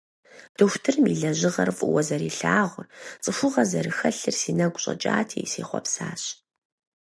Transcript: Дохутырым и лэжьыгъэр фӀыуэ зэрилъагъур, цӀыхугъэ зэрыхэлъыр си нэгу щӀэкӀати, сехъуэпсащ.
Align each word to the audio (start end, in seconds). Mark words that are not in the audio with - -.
Дохутырым 0.57 1.05
и 1.13 1.15
лэжьыгъэр 1.21 1.69
фӀыуэ 1.77 2.01
зэрилъагъур, 2.07 2.91
цӀыхугъэ 3.23 3.63
зэрыхэлъыр 3.69 4.35
си 4.41 4.51
нэгу 4.57 4.81
щӀэкӀати, 4.83 5.49
сехъуэпсащ. 5.51 6.23